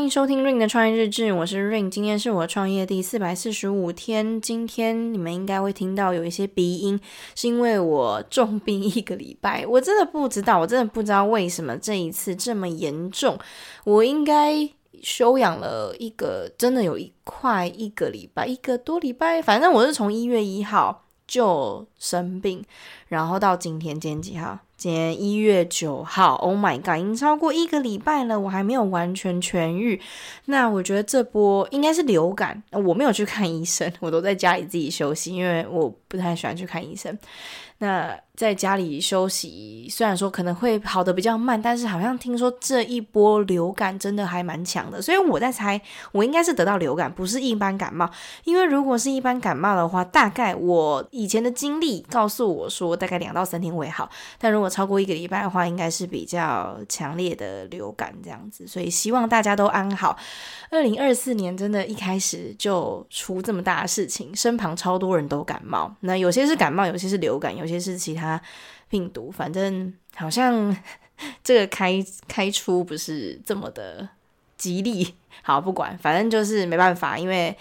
[0.00, 4.40] 欢迎收听 Ring 的创业日志，我是 Ring，今天是我创业第四百四十五天。
[4.40, 6.98] 今天你们应该会听到有一些鼻音，
[7.34, 9.66] 是因为我重病一个礼拜。
[9.66, 13.38] 我真的不知道，我真的不知道为什么这一次这么严重。
[13.84, 14.70] 我应该
[15.02, 19.42] 休养了一个，真的有一快一个礼拜，一个多礼拜。
[19.42, 22.64] 反正我是从一月一号就生病，
[23.08, 24.60] 然后到今天，今天几号？
[24.80, 30.00] 今天一月九号，Oh my god，已经超过一个礼拜了，我还没有完全痊愈。
[30.46, 37.14] 那我觉得这波应该是流感，我没有去看医生，我都在家里自己休息，因为我不太喜欢去看医生。
[37.76, 45.78] 那在家里休息，虽然说可能会好得比较慢，但是好像听说这一波流感真的还蛮强的，所以我在猜，
[46.10, 48.10] 我应该是得到流感，不是一般感冒。
[48.44, 54.08] 因为如果是一般感冒的话，大概我以前的经历告诉我说，大概两到三天会好。
[54.38, 58.66] 但如果超过一个礼拜的话，应该是比较强烈的流感这样子。
[58.66, 60.16] 所以希望大家都安好。
[60.70, 68.29] 二零二四年真的一开始就出这么大的事情，身旁超多人都感冒，那有些是感冒，有些是流感，有些是其他
[68.88, 70.76] 病毒，反正好像
[71.42, 74.08] 这个开开出不是这么的
[74.58, 75.14] 吉利。
[75.42, 77.56] 好，不管，反正就是没办法，因为。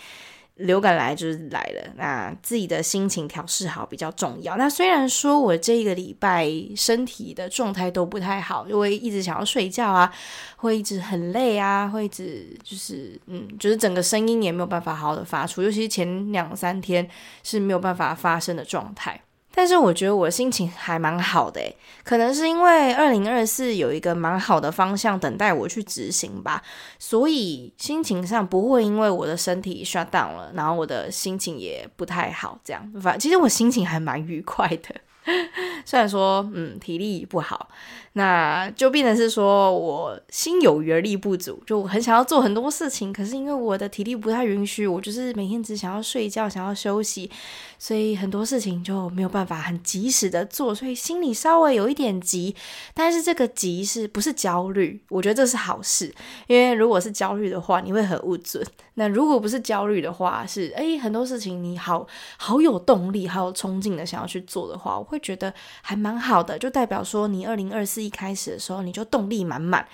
[0.60, 4.58] 流感来就是来了，那自己的心情调试好比较重要。
[4.58, 10.14] 那虽然说我这一个礼拜身体的状态都不太好，就会一直想要睡觉啊，
[10.58, 17.10] 会一直很累啊，会一直就是嗯，就是整个声音也没有办法好好的发出，尤其是前两三天
[17.42, 19.22] 是没有办法发声的状态。
[19.54, 26.62] 但是我觉得我心情还蛮好的诶，可能是因为二零二四有一个蛮好的方向等待我去执行吧，
[26.98, 34.96] 所以心情上不会因为我的身体 shut down 了，然后我的心情也不太好，这样，反其实我心情还蛮愉快的。
[35.86, 37.70] 虽然说，嗯，体力不好，
[38.14, 47.30] 那就变成是说我心有余而力不足，就很想要做很多事情，可是因为我的体力不太允许，我就是每天只想要睡觉，想要休息，
[47.78, 52.56] 所以很多事情就没有办法很及时的做，所以心里稍微有一点急，
[52.94, 55.02] 但是这个急是不是焦虑？
[55.10, 56.14] 我觉得这是好事，
[56.48, 58.60] 因为如果是焦虑的话，你会很无助。
[58.96, 62.06] 那如果不是焦虑的话，是诶，很多事情你好
[62.36, 69.88] 好有动力，好有冲劲的想要去做的话，我会觉得还蛮好的，就代表说你二零二四一开始的时候你就动力满满，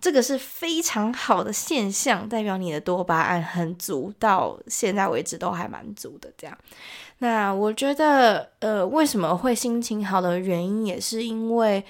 [0.00, 6.30] 这个是非常好的现象，代表你的多巴胺很足，到现在为止都还蛮足的。
[6.36, 6.56] 这样，
[7.18, 11.84] 那我觉得呃，为什么会心情好的原因，也是因为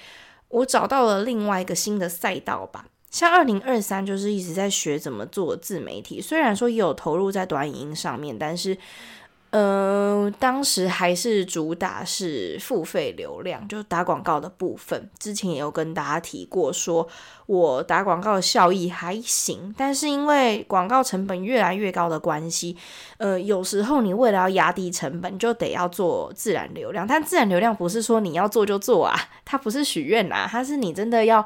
[0.47, 2.85] 我找到了另外一个新的赛道吧。
[3.11, 8.77] 像二零二三就是一直在学怎么做自媒体，虽然说也有投入在短影音上面，但是，
[9.51, 15.09] 呃，当时还是主打是付费流量，就打广告的部分。
[15.17, 17.07] 之前也有跟大家提过，说
[17.47, 22.77] 我打广告的效益还行，但是因为广告成本越来越高的关系，
[23.17, 27.07] 呃，有时候你为了要压低成本，就得要做自然流量。
[27.07, 31.43] 但自然流量不是说你要做就做啊，它不是许愿啊，它是你真的要。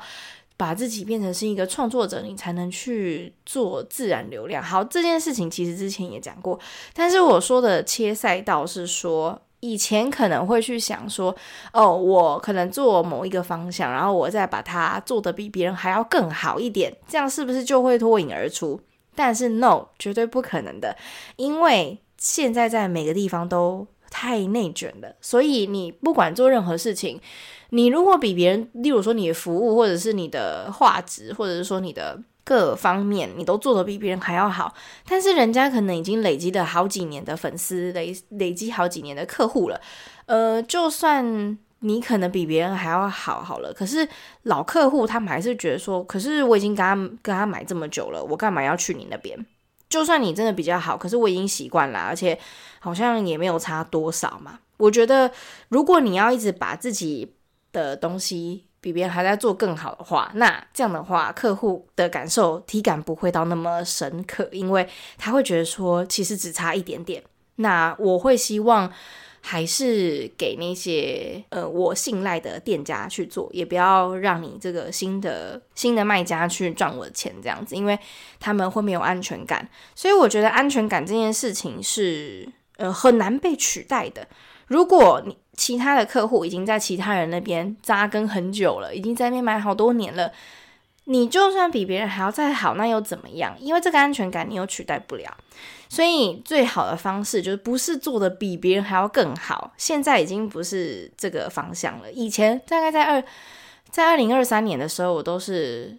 [0.55, 4.61] 把自己变成是一个创作者，你才能去做自然流量。
[4.63, 6.59] 好，这件事情其实之前也讲过，
[6.93, 11.35] 但是我说的切赛道是说，以前可能会去想说，
[11.71, 18.79] 哦，我可能做某一个方向，然后我再把它做得比别人还要更好一点，这样是不是就会脱颖而出？
[19.15, 20.97] 但是 no，绝对不可能的，
[21.35, 23.85] 因为现在在每个地方都
[24.23, 27.19] 太内卷了，所以你不管做任何事情。
[27.72, 34.73] 你如果比别人，例如说你的服务，或者是你的画质，或者是说你的各方面，你都做得比别人还要好，
[35.09, 39.81] 但是人家可能已经累积了好几年的粉丝，累累积好几年的客户了。
[40.28, 44.07] 呃，就算你可能比别人还要好好了，可是
[44.44, 49.45] 老客户他们还是觉得说，可是我已经跟他跟他买这么久了，我干嘛要去你那边？
[49.93, 52.35] 就算你真的比较好，可是我已经习惯了，而且
[52.79, 54.57] 好像也没有差多少嘛。
[54.77, 55.31] 我觉得
[55.69, 57.35] 如果你要一直把自己
[57.71, 64.89] 的东西比别人还在做更好的话，那这样的话，客户的感受体感不会到那么深刻，因为
[65.19, 67.23] 他会觉得说其实只差一点点。
[67.57, 68.91] 那我会希望
[69.45, 78.00] 还是给那些呃我信赖的店家去做，也不要让你这个新的新的卖家去赚我的钱这样子，因为
[78.40, 79.68] 他们会没有安全感。
[79.94, 82.48] 所以我觉得安全感这件事情是
[82.78, 84.25] 呃很难被取代的。
[84.68, 90.31] 如果你其他的客户已经在其他人那边扎根很久了，已经在那边买好多年了，
[91.05, 93.55] 你就算比别人还要再好，那又怎么样？
[93.59, 95.35] 因为这个安全感你又取代不了。
[95.89, 99.73] 所以最好的方式就是不是做的比别人还要更好。
[99.77, 102.11] 现在已经不是这个方向了。
[102.11, 103.23] 以前大概在二
[103.89, 105.97] 在二零二三年的时候，我都是。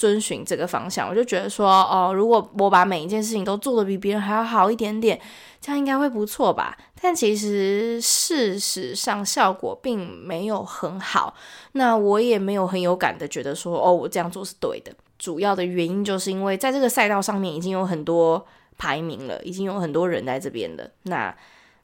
[0.00, 1.06] 遵循这个方向。
[1.06, 5.20] 我就觉得说，哦，如果我把每一件事情都做得比别人还要好一点点，
[5.60, 6.74] 这样应该会不错吧？
[7.02, 11.34] 但其实事实上效果并没有很好。
[11.72, 14.90] 那我也没有很有感的觉得说，哦，我这样做是对的。
[15.18, 18.42] 主要的原因就是因为在这个赛道上面已经有很多
[18.78, 20.90] 排名了，已经有很多人在这边了。
[21.02, 21.36] 那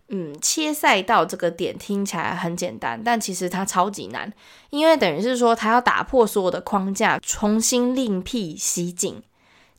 [0.09, 4.33] 嗯，切赛道这个点听起来很简单，但其实它超级难，
[4.71, 9.23] 因为等于是说它要打破所有的框架，重新另辟蹊径。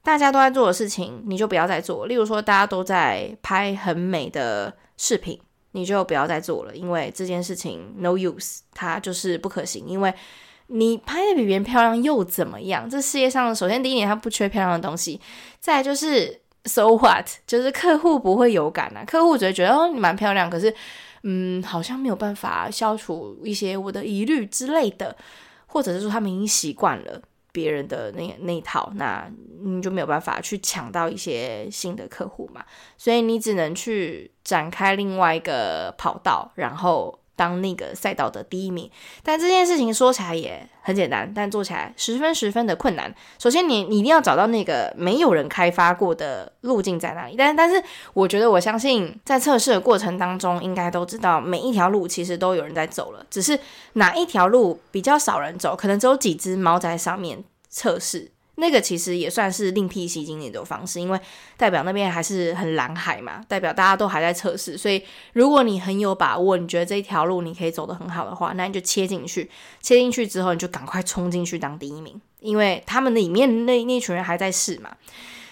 [0.04, 2.06] 大家都在做的事情，你就不要再做。
[2.08, 5.40] 例如说，大家都在拍很美的视频，
[5.72, 10.14] 你就不要再做了，因为这件事情 no use，它就是不可行，因为。
[10.70, 12.90] 你拍的比别人漂亮又怎么样？
[12.90, 15.18] 这世界上首先第一点，它不缺漂亮的东西。
[15.62, 20.74] 再就是 so what，就是客户不会有感啊，客户只会觉得哦，你蛮漂亮，可是
[21.24, 25.16] 嗯，好像没有办法消除一些我的疑虑之类的，
[25.66, 27.22] 或者是说他们已经习惯了
[27.52, 29.28] 别人的那那套，那
[29.64, 32.64] 你就没有办法去抢到一些新的客户嘛。
[32.98, 37.18] 所以你只能去展开另外一个跑道，然后。
[37.38, 38.90] 当那个赛道的第一名，
[39.24, 43.14] 但这件事情说起来也很简单，但做起来十分十分的困难。
[43.40, 47.36] 首先你，你一定要找到那个没有人开发过的路径在哪里。
[47.38, 47.82] 但但是，
[48.14, 53.58] 我觉得我相信在测试的过程当中，应该都知道每一条路其实都有人在走了，只是
[53.94, 58.32] 哪一条路比较少人走，可能只有几只猫在上面测试。
[58.60, 61.20] 那个其实也算是另辟蹊径的一种方式，因为
[61.58, 69.48] 代表那边还是很蓝海嘛，代表大家都还在测试，所以如果你很有把握，你觉得这一条路你可以走得很好的话，那你就切进去，
[69.80, 74.98] 切进去之后你就赶快冲进去当第一名，因为他们里面那那群人还在试嘛。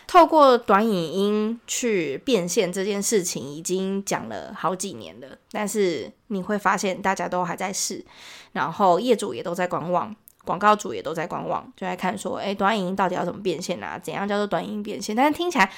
[0.08, 8.06] 透过短影音去变现这件事情已经讲了好几年了，但是你会发现大家都还在试，
[8.52, 10.16] 然后业主也都在观望。
[10.46, 14.00] 广告主也都在观望，就在看说，诶，短影音到底要怎么变现啊？
[14.02, 15.16] 怎样叫做短影音变现？
[15.16, 15.72] 但是听起来，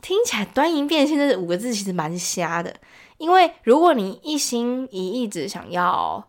[0.00, 2.74] 听起来短影音变现这五个字其实蛮瞎的。
[3.18, 6.26] 因为如果你一心一意只想要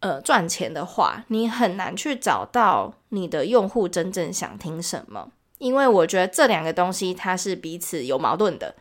[0.00, 5.30] 呃赚钱的话，你很难去找到你的用户真正想听什么。
[5.58, 8.74] 因为我觉得这两个东西它是彼此有矛盾的。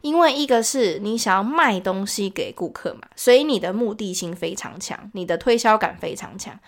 [0.00, 6.60] 因为一个是你想要卖东西给顾客嘛，所以你的目的性非常强，你的推销感非常强。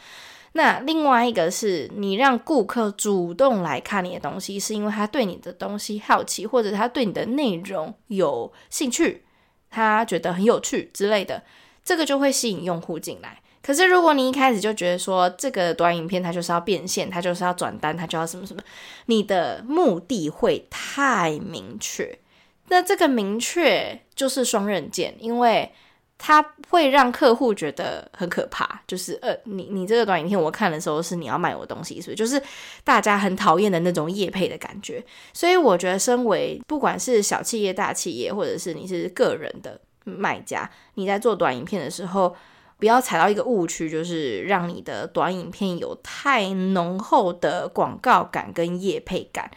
[0.57, 9.23] 那另外一个是你让顾客主动来看你的东西，是因为他对你的东西好奇，或者他对你的内容有兴趣，
[9.69, 11.43] 他觉得很有趣之类的，
[11.85, 13.43] 这个就会吸引用户进来。
[13.63, 18.63] 可是如果你一开始就觉得说这个短影片它就是要变现，它就是要转单，它就要什么什么，
[19.05, 22.19] 你的目的会太明确，
[22.69, 25.71] 那这个明确就是双刃剑，因为。
[26.19, 32.15] 它会让客户觉得很可怕，就是呃，你你这个短影片我看的时候是你要卖我东西，是不是？
[32.17, 32.43] 就是
[32.83, 35.05] 大家很讨厌的那种业配的感觉。
[35.33, 42.35] 所以我觉得，身为不管是小企业、大企业，或者是你是个人的卖家，你在做短影片的时候，
[42.79, 49.51] 不要踩到一个误区，就是让你的短影片有太浓厚的广告感跟业配感。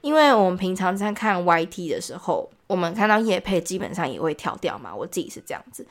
[0.00, 5.86] 因为我们平常在看 YT 的时候，我们看到业配基本上也会跳掉嘛，我自己是这样子。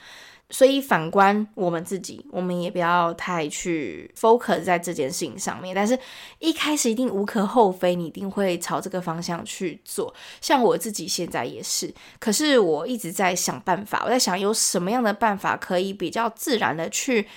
[0.51, 5.75] 所以反观我们自己，我们也不要太去 focus 在这件事情上面。
[5.75, 5.97] 但是
[6.37, 10.13] 一开始一定无可厚非，你一定会朝这个方向去做。
[10.41, 17.27] 像我自己现在也是，可是我一直在想办法，我在想有什么样的办法可以比较自然的去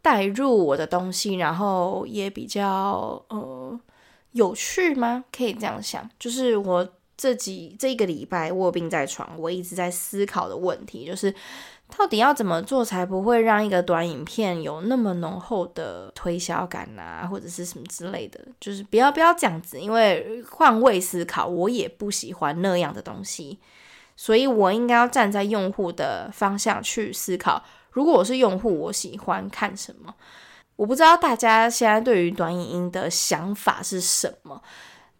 [0.00, 3.78] 带入我的东西，然后也比较呃。
[4.32, 5.24] 有趣吗？
[5.30, 11.32] 可以这样想，就是我这几这个礼拜卧病在床，我一直在思考的问题，就是
[11.96, 23.58] 到底要怎么做才不会让一个短影片有那么浓厚的推销感啊，或者是什么之类的，就是不要不要这样子，因为换位思考，我也不喜欢那样的东西，
[24.16, 30.14] 所以我应该要站在用户的方向去思考，如果我是用户，我喜欢看什么。
[30.76, 34.60] 我不知道大家现在对于短影音的想法是什么，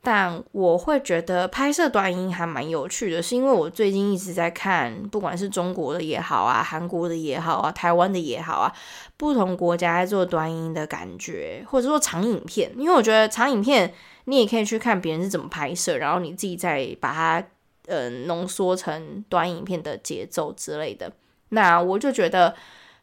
[0.05, 8.73] 但我会觉得拍摄短影还蛮有趣的，是因为我最近一直在看，不管是中国的也好啊，韩国的也好啊，台湾的也好啊，
[9.17, 13.93] 不同国家在做短影的感觉，或者说长影片，因为我觉得长影片
[14.27, 17.45] 你也可以去看别人是怎么拍摄，然后你自己再把它
[17.87, 21.11] 呃浓缩成短影片的节奏之类的，
[21.49, 22.55] 那我就觉得。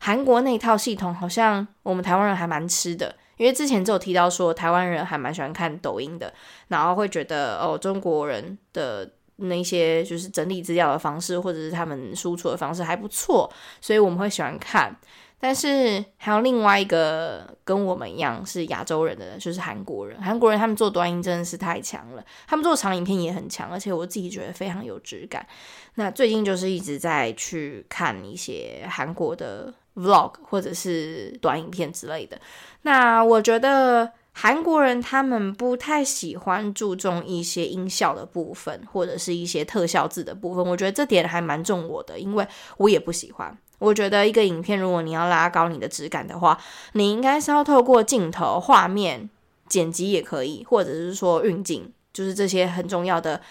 [0.03, 6.31] 韩国那套系统好像我们台湾人还蛮吃的，因为之前就有提到说台湾人还蛮喜欢看抖音的，
[6.67, 14.95] 然后会觉得哦，中国人的那些就是整理资料的方式或者是他们输出的方式还不错，所以我们会喜欢看。
[15.39, 20.21] 但是还有另外一个跟我们一样是亚洲人的，就是韩国人。
[20.21, 25.43] 韩国人他们做短影真的是太强了，他们做长影片也很强，而且我自己觉得非常有质感。
[25.95, 32.39] 那最近就是一直在去看一些韩国的 vlog 或者是短影片之类的。
[32.83, 40.65] 那我觉得韩国人他们不太喜欢注重一些音效的部分，或者是一些特效字的部分。
[40.65, 43.57] 我觉得这点还蛮重我的，因为我也不喜欢。
[43.79, 46.57] 我觉得一个影片，如果你要拉高你的质感的话，
[46.93, 49.29] 你应该是要透过镜头、画面、
[49.67, 53.41] 剪辑也可以，或者是说运镜，就是这些很重要的，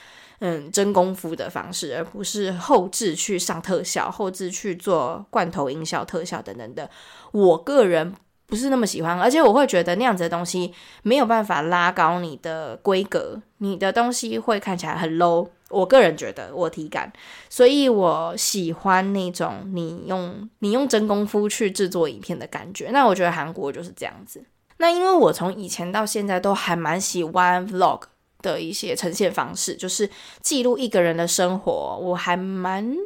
[0.40, 6.88] 嗯，真功夫的方式，而不是后置去上特效、后置去做罐头音效、特效等等的。
[7.32, 8.14] 我个人
[8.47, 15.49] 不是那么喜欢，而且我会觉得那样子的东西没有办法拉高你的规格，你的东西会看起来很 low。
[15.68, 17.12] 我个人觉得我体感，
[17.49, 22.88] 所以我喜欢那种你用你用真功夫去制作影片的感觉。
[22.90, 24.42] 那我觉得韩国就是这样子。
[24.78, 28.00] 那因为我从以前到现在都还蛮喜欢 vlog
[28.42, 30.09] 的一些呈现方式，就是
[30.42, 32.97] 记录一个人的生活，我还蛮。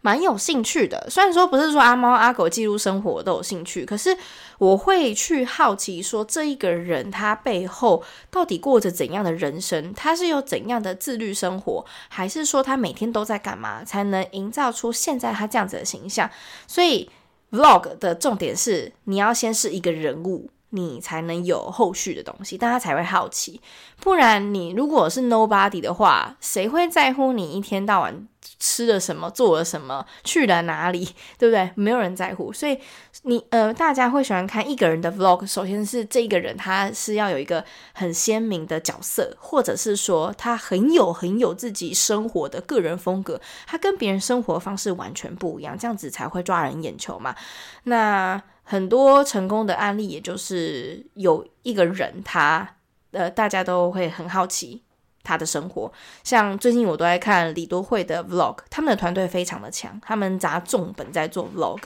[0.00, 4.16] 蛮有兴趣的，虽然说不是说阿猫阿狗记录生活都有兴趣，可是
[4.58, 9.92] 我会去好奇说，这一个人他背后到底过着怎样的人生？
[9.94, 16.30] 他是有怎样的自律生活，还是说他每天都在干嘛，才能营造出现在他这样子的形象？
[16.68, 17.10] 所以
[17.50, 23.60] vlog 的重点是，你要先是一个人物，你才能有后续的东西，大家才会好奇。
[24.00, 28.28] 不然你如果是 nobody 的话，谁会在乎你一天到晚？
[28.60, 31.08] 吃了什么，做了什么，去了哪里，
[31.38, 31.70] 对不对？
[31.76, 32.76] 没有人在乎，所以
[33.22, 35.46] 你呃，大家会喜欢看一个人的 vlog。
[35.46, 47.36] 首先是这个人，他是要有一个很鲜明的角色，或者是说他很有很有自己生活的个人风格，他跟别人生活方式完全不一样，这样子才会抓人眼球嘛。
[47.84, 52.76] 那很多成功的案例，也就是有一个人他，
[53.12, 54.82] 呃，大家都会很好奇。
[55.24, 55.92] 他的生活，
[56.24, 61.80] 像最近我都在看李多慧的 vlog，他们的团队非常的强，他们砸重本在做 vlog。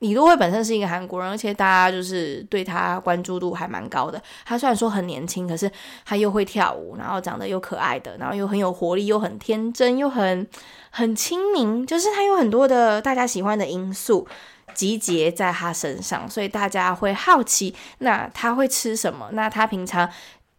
[0.00, 4.22] 李多慧本身是一个韩国人，而且大家就是对他关注度还蛮高的。
[4.44, 5.70] 他虽然说很年轻，可是
[6.04, 10.46] 他又会跳舞，然后长得又可爱的，然后又很有活力，又很天真，又很
[10.90, 14.28] 很亲民，就是他有很多的大家喜欢的因素
[14.74, 19.28] 集结在他身上，所以大家会好奇，那他会吃什么？
[19.32, 20.10] 那他平常。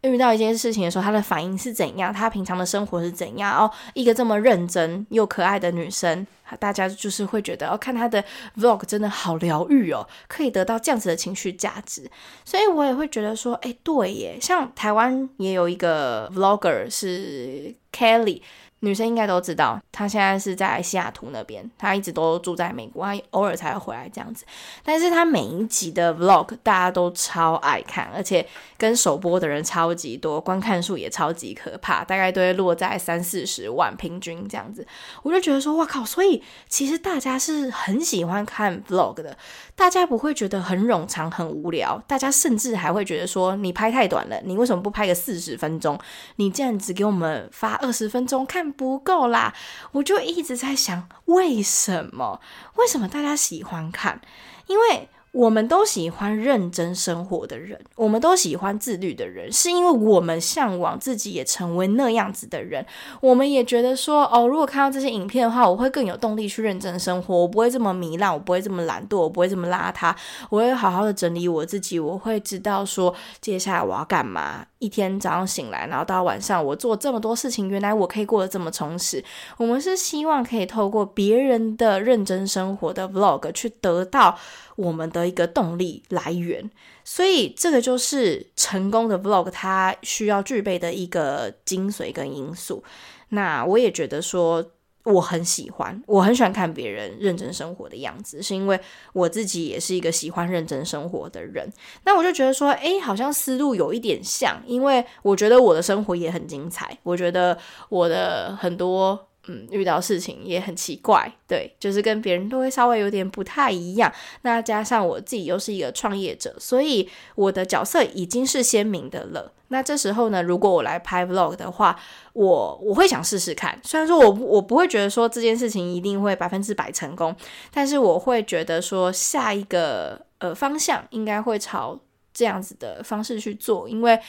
[0.03, 2.13] 遇到一件事情的时候，她的反应是怎样？
[2.13, 3.51] 她平常的生活是怎样？
[3.57, 6.25] 哦，一个这么认真又可爱的女生，
[6.59, 8.23] 大家就是会觉得哦，看她的
[8.57, 12.09] vlog 真的好疗愈哦，可以得到这样子的情绪价值。
[12.45, 18.41] 所以我也会觉得说，哎，对耶，像台湾也有一个 vlogger 是 Kelly。
[18.81, 24.45] 女生应该都知道，她现在是在西雅图那边，她一直都住在美国，她偶尔才会回来这样子。
[24.83, 34.85] 但是她每一集的 vlog 大家都超爱看，而且跟首播的人超级多，观看数也超级可怕，大概都会落在三四十万平均这样子。
[35.23, 36.05] 我就觉得说，哇靠！
[36.05, 39.35] 所以其实大家是很喜欢看 vlog 的，
[39.75, 45.99] 大家不会觉得很冗长、很无聊，大家甚至还会觉得说，你拍太短了，你为什么不拍个四十分钟？
[46.35, 48.66] 你这样子给我们发二十分钟看。
[48.71, 49.53] 不够啦，
[49.91, 52.41] 我就一直在想，为什么？
[52.75, 54.21] 为什么大家喜欢看？
[54.67, 55.09] 因为。
[55.33, 62.83] 我们都喜欢认真生活的人，我们都喜欢自律的人，是因为我们向往自己也成为那样子的人。
[63.21, 70.15] 我们也觉得说，哦，如果看到这些影片的话，我会更有动力去认真生活，我不会这么糜烂，我不会这么懒惰，我不会这么邋遢，
[70.49, 74.65] 我会好好的整理我自己，我会知道说接下来我要干嘛。
[74.79, 79.23] 一天早上醒来，然后到晚上我做这么多事情，原来我可以过得这么充实。
[79.57, 84.37] 我们是希望可以透过别人的认真生活的 vlog 去得到
[84.75, 86.69] 我们的一个动力来源，
[87.03, 92.83] 所以这个就是成功的 vlog 它需要具备的一个精髓跟因素。
[93.29, 94.65] 那我也觉得说。
[95.07, 98.79] 我很喜欢，我很喜欢看别人认真生活的样子，是因为
[99.13, 101.71] 我自己也是一个喜欢认真生活的人。
[102.05, 107.57] 那我就觉得说，诶，好像思路有一点像，因为我觉得我的生活也很精彩，我觉得
[107.89, 109.26] 我的很多。
[109.47, 114.11] 嗯，遇到事情也很奇怪，对，就是跟别人都会稍微有点不太一样。
[114.41, 119.53] 那加上我自己又是一个创业者，所以我的角色已经是鲜明的了。
[119.69, 121.97] 那这时候呢，如果我来拍 vlog 的话，
[122.33, 123.79] 我我会想试试看。
[123.83, 127.35] 虽然说我我不会觉得说这件事情一定会百分之百成功，
[127.73, 131.99] 但是我会觉得说下一个呃方向应该会朝
[132.33, 134.19] 这样子的方式去做，因为。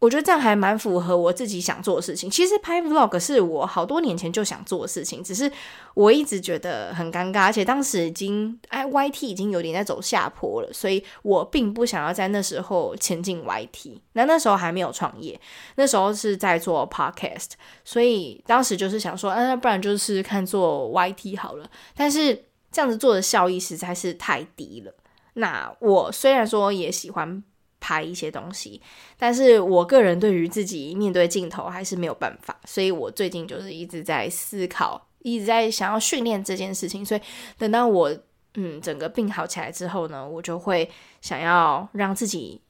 [0.00, 2.30] 我觉得这样还蛮符合我自己想做的事情。
[2.30, 5.50] 其实拍 vlog 是我好多年前就想做的事情，只是
[5.94, 13.98] 我一直觉得很尴尬，而且当时已经哎 YT 已经有点在走下坡了，所以我并不想要在那时候前进 YT。
[14.12, 15.40] 那那时候还没有创业，
[15.74, 17.50] 那时候是在做 podcast，
[17.84, 21.68] 所以当时就是想说，嗯，那不然就是看做 YT 好了。
[21.96, 24.94] 但是这样子做的效益实在是太低了。
[25.34, 27.42] 那我虽然说也喜欢。
[27.80, 28.80] 拍一些东西，
[29.16, 37.04] 但是我个人对于自己面对镜头还是没有办法，所以我最近就是一直在思考，一直在想要训练这件事情。
[37.04, 37.20] 所以
[37.56, 38.16] 等到我
[38.54, 42.60] 嗯整个病好起来之后呢，我就会想要让自己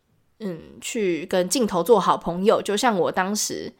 [0.40, 3.72] 嗯去跟镜头做好朋友，就像我当时。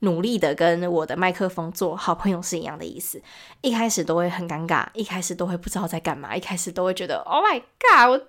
[0.00, 3.22] 努力的跟我的麦克风做好朋友是一样的意思。
[3.62, 8.20] 一开始都会很尴尬，一开始都会不知道在干嘛，一开始都会觉得 “Oh my God，我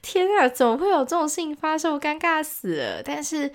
[0.00, 1.94] 天啊，怎么会有这种事情发生？
[1.94, 3.50] 我尴尬死了。”但是。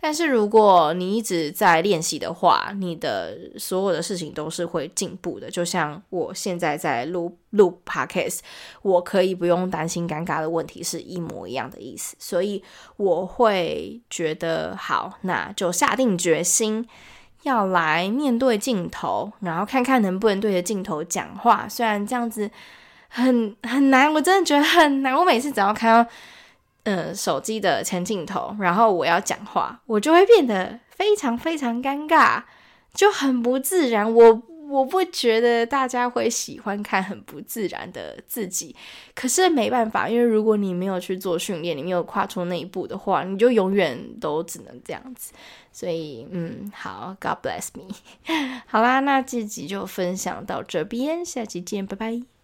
[0.00, 5.50] 但是如果你一直在练习的话，你的所有的事情都是会进步的。
[5.50, 8.38] 就像我现在在录录 podcast，
[8.82, 12.14] 我可以不用担心尴尬的问题，是一模一样的意思。
[12.20, 12.62] 所以
[12.96, 16.86] 我会觉得好，那就下定决心
[17.42, 21.68] 要来面对镜头，然后看看能不能对着镜头讲话。
[21.68, 22.48] 虽然这样子
[23.08, 25.12] 很很难，我真的觉得很难。
[25.12, 26.10] 我每次只要看到。
[26.88, 32.42] 嗯，手机的前镜头，然后我要讲话，我就会变得非常非常尴尬，
[32.94, 34.10] 就很不自然。
[34.10, 38.74] 我我不觉得大家会喜欢看很不自然的自己，
[39.14, 45.34] 可是没办法，因为如果你没有去做训练，你没有跨出那一步的话，你就永远都只能这样子。
[45.70, 47.94] 所以，嗯，好，God bless me。
[48.66, 52.37] 好啦，那这集就分享到这边，下期见，拜拜。